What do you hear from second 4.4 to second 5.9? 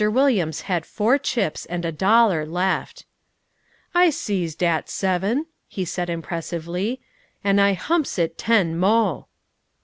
dat seven," he